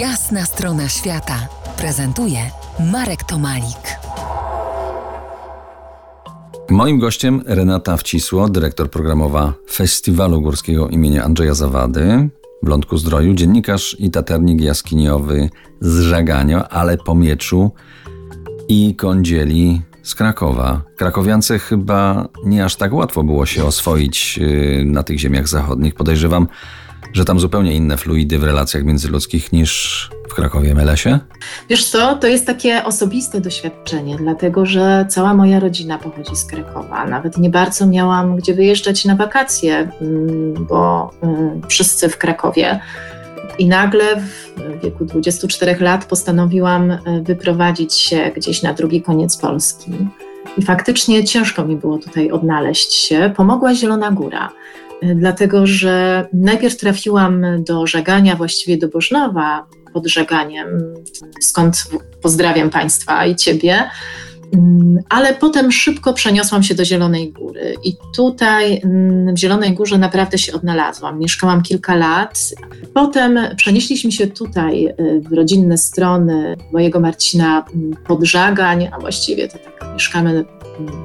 [0.00, 1.48] Jasna strona świata
[1.78, 2.38] prezentuje
[2.92, 3.98] Marek Tomalik.
[6.70, 12.28] Moim gościem Renata Wcisło, dyrektor programowa Festiwalu Górskiego imienia Andrzeja Zawady
[12.62, 17.70] w Lądku Zdroju, dziennikarz i taternik jaskiniowy z Żagania, ale po mieczu
[18.68, 20.82] i kądzieli z Krakowa.
[20.96, 25.94] Krakowiance chyba nie aż tak łatwo było się oswoić yy, na tych ziemiach zachodnich.
[25.94, 26.48] Podejrzewam,
[27.12, 31.18] że tam zupełnie inne fluidy w relacjach międzyludzkich niż w Krakowie Melesie?
[31.68, 37.06] Wiesz co, to jest takie osobiste doświadczenie, dlatego że cała moja rodzina pochodzi z Krakowa.
[37.06, 41.10] Nawet nie bardzo miałam gdzie wyjeżdżać na wakacje, mm, bo
[41.64, 42.80] y, wszyscy w Krakowie.
[43.58, 49.92] I nagle w wieku 24 lat postanowiłam y, wyprowadzić się gdzieś na drugi koniec Polski.
[50.58, 53.32] I faktycznie ciężko mi było tutaj odnaleźć się.
[53.36, 54.52] Pomogła Zielona Góra
[55.02, 60.66] dlatego że najpierw trafiłam do Żagania, właściwie do Bożnowa pod Żaganiem,
[61.40, 61.84] skąd
[62.22, 63.90] pozdrawiam Państwa i Ciebie.
[65.08, 68.82] Ale potem szybko przeniosłam się do Zielonej Góry i tutaj
[69.34, 71.18] w Zielonej Górze naprawdę się odnalazłam.
[71.18, 72.38] Mieszkałam kilka lat.
[72.94, 77.64] Potem przenieśliśmy się tutaj y, w rodzinne strony mojego Marcina
[78.06, 80.44] pod Żagań, a właściwie to tak mieszkamy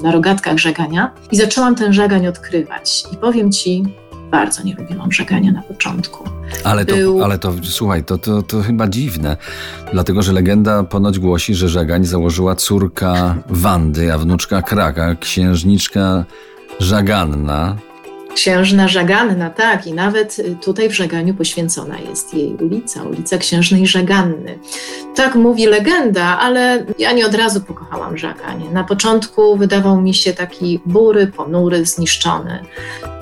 [0.04, 3.04] na rogatkach żegania i zaczęłam ten żagań odkrywać.
[3.14, 3.84] I powiem ci,
[4.32, 6.24] bardzo nie lubiłam żegania na początku.
[6.64, 7.24] Ale to, Był...
[7.24, 9.38] ale to słuchaj, to, to, to chyba dziwne,
[9.94, 16.26] dlatego że legenda ponoć głosi, że żegań założyła córka Wandy, a wnuczka Kraka, księżniczka
[16.80, 17.76] Żaganna,
[18.36, 23.88] Księżna Żaganna, tak, i nawet y, tutaj w Żaganiu poświęcona jest jej ulica, ulica Księżnej
[23.88, 24.60] Żaganny.
[25.16, 28.70] Tak mówi legenda, ale ja nie od razu pokochałam Żaganie.
[28.72, 32.60] Na początku wydawał mi się taki bury, ponury, zniszczony.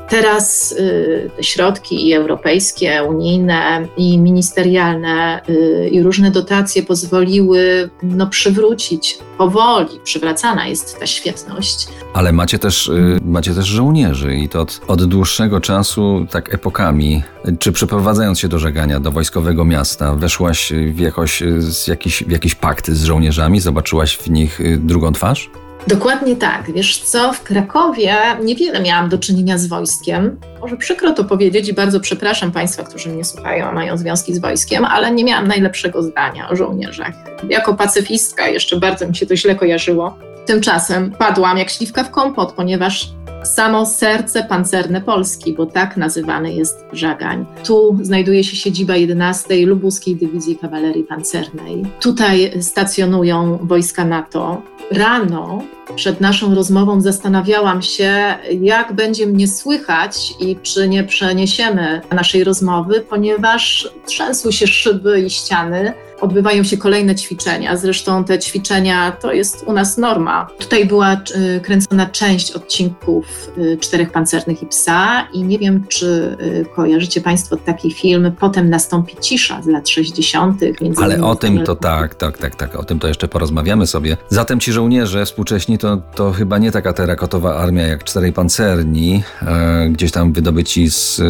[0.10, 8.28] Teraz y, te środki i europejskie, unijne i ministerialne y, i różne dotacje pozwoliły no,
[8.28, 11.88] przywrócić powoli, przywracana jest ta świetność.
[12.14, 17.24] Ale macie też, y, macie też żołnierzy i to od, od dłuższego czasu, tak epokami.
[17.60, 21.44] Czy przeprowadzając się do żegania, do wojskowego miasta, weszłaś w, jakoś,
[21.88, 23.60] jakiś, w jakiś pakt z żołnierzami?
[23.60, 25.50] Zobaczyłaś w nich drugą twarz?
[25.88, 26.72] Dokładnie tak.
[26.72, 30.40] Wiesz co, w Krakowie niewiele miałam do czynienia z wojskiem.
[30.62, 34.40] Może przykro to powiedzieć i bardzo przepraszam Państwa, którzy mnie słuchają, a mają związki z
[34.40, 37.14] wojskiem, ale nie miałam najlepszego zdania o żołnierzach.
[37.50, 40.18] Jako pacyfistka jeszcze bardzo mi się to źle kojarzyło.
[40.46, 43.10] Tymczasem padłam jak śliwka w kompot, ponieważ
[43.44, 47.46] samo serce pancerne Polski, bo tak nazywany jest Żagań.
[47.66, 51.86] Tu znajduje się siedziba 11 Lubuskiej Dywizji Kawalerii Pancernej.
[52.00, 54.62] Tutaj stacjonują wojska NATO.
[54.92, 55.64] Rano
[55.96, 63.02] przed naszą rozmową zastanawiałam się, jak będzie mnie słychać i czy nie przeniesiemy naszej rozmowy,
[63.10, 67.78] ponieważ trzęsły się szyby i ściany odbywają się kolejne ćwiczenia.
[67.78, 70.48] Zresztą te ćwiczenia to jest u nas norma.
[70.60, 76.38] Tutaj była y, kręcona część odcinków y, Czterech Pancernych i Psa i nie wiem, czy
[76.42, 78.32] y, kojarzycie Państwo taki film.
[78.40, 80.62] Potem nastąpi cisza z lat 60.
[80.98, 82.76] Ale o tym to tak, tak, tak, tak.
[82.76, 84.18] O tym to jeszcze porozmawiamy sobie.
[84.30, 89.90] Zatem ci żołnierze współcześni to, to chyba nie taka terakotowa armia jak Czterej Pancerni, e,
[89.90, 91.24] gdzieś tam wydobyci z e,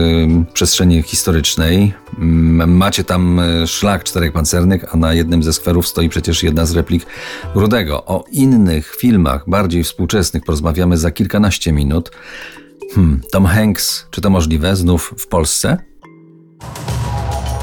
[0.53, 1.93] przestrzeni historycznej.
[2.67, 7.05] Macie tam szlak Czterech Pancernych, a na jednym ze skwerów stoi przecież jedna z replik
[7.55, 8.05] Rudego.
[8.05, 12.11] O innych filmach, bardziej współczesnych, porozmawiamy za kilkanaście minut.
[12.95, 15.77] Hmm, Tom Hanks, czy to możliwe znów w Polsce?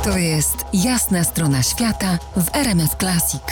[0.05, 3.43] To jest jasna strona świata w RMF Classic.